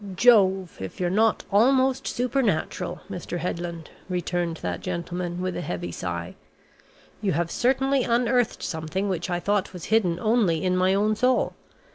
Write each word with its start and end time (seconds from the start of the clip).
"Jove, 0.15 0.77
if 0.79 0.99
you're 0.99 1.11
not 1.11 1.43
almost 1.51 2.07
supernatural, 2.07 3.01
Mr. 3.07 3.37
Headland!" 3.37 3.91
returned 4.09 4.57
that 4.57 4.81
gentleman 4.81 5.39
with 5.41 5.55
a 5.55 5.61
heavy 5.61 5.91
sigh. 5.91 6.33
"You 7.21 7.33
have 7.33 7.51
certainly 7.51 8.01
unearthed 8.03 8.63
something 8.63 9.09
which 9.09 9.29
I 9.29 9.39
thought 9.39 9.73
was 9.73 9.85
hidden 9.93 10.17
only 10.19 10.63
in 10.63 10.75
my 10.75 10.95
own 10.95 11.15
soul. 11.15 11.53